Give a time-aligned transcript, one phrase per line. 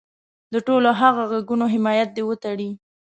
[0.53, 2.69] د ټولو هغه غږونو حمایت دې وتړي.